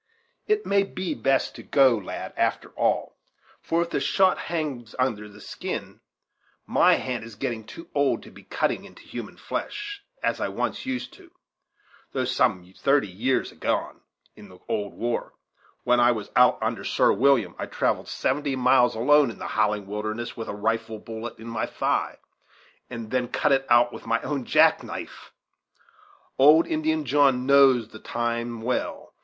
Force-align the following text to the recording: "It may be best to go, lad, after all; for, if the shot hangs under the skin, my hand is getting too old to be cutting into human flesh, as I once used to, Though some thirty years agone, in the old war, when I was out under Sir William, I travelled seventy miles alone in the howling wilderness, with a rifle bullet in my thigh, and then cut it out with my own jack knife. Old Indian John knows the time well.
"It 0.47 0.65
may 0.65 0.81
be 0.81 1.13
best 1.13 1.53
to 1.57 1.61
go, 1.61 1.95
lad, 1.95 2.33
after 2.35 2.69
all; 2.69 3.19
for, 3.61 3.83
if 3.83 3.91
the 3.91 3.99
shot 3.99 4.39
hangs 4.49 4.95
under 4.97 5.29
the 5.29 5.39
skin, 5.39 6.01
my 6.65 6.95
hand 6.95 7.23
is 7.23 7.35
getting 7.35 7.63
too 7.63 7.87
old 7.93 8.23
to 8.23 8.31
be 8.31 8.41
cutting 8.41 8.83
into 8.83 9.03
human 9.03 9.37
flesh, 9.37 10.03
as 10.23 10.41
I 10.41 10.47
once 10.47 10.87
used 10.87 11.13
to, 11.13 11.29
Though 12.13 12.25
some 12.25 12.73
thirty 12.75 13.07
years 13.07 13.51
agone, 13.51 14.01
in 14.35 14.49
the 14.49 14.57
old 14.67 14.95
war, 14.95 15.35
when 15.83 15.99
I 15.99 16.13
was 16.13 16.31
out 16.35 16.57
under 16.63 16.83
Sir 16.83 17.13
William, 17.13 17.53
I 17.59 17.67
travelled 17.67 18.07
seventy 18.07 18.55
miles 18.55 18.95
alone 18.95 19.29
in 19.29 19.37
the 19.37 19.49
howling 19.49 19.85
wilderness, 19.85 20.35
with 20.35 20.47
a 20.49 20.55
rifle 20.55 20.97
bullet 20.97 21.37
in 21.37 21.45
my 21.47 21.67
thigh, 21.67 22.17
and 22.89 23.11
then 23.11 23.27
cut 23.27 23.51
it 23.51 23.67
out 23.69 23.93
with 23.93 24.07
my 24.07 24.19
own 24.23 24.45
jack 24.45 24.81
knife. 24.81 25.31
Old 26.39 26.65
Indian 26.65 27.05
John 27.05 27.45
knows 27.45 27.89
the 27.89 27.99
time 27.99 28.63
well. 28.63 29.13